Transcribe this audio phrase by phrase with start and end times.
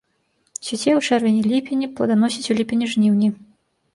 [0.67, 3.29] Цвіце ў чэрвені-ліпені, пладаносіць у ліпені-жніўні.